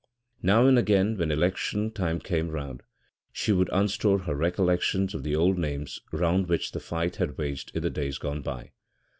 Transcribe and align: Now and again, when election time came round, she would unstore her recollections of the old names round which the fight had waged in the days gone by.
Now 0.41 0.65
and 0.65 0.79
again, 0.79 1.15
when 1.15 1.29
election 1.29 1.91
time 1.91 2.19
came 2.19 2.49
round, 2.49 2.81
she 3.31 3.51
would 3.51 3.67
unstore 3.69 4.23
her 4.23 4.33
recollections 4.33 5.13
of 5.13 5.21
the 5.21 5.35
old 5.35 5.59
names 5.59 5.99
round 6.11 6.47
which 6.49 6.71
the 6.71 6.79
fight 6.79 7.17
had 7.17 7.37
waged 7.37 7.69
in 7.75 7.83
the 7.83 7.91
days 7.91 8.17
gone 8.17 8.41
by. 8.41 8.71